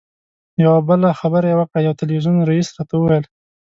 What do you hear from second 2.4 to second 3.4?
رییس راته وویل.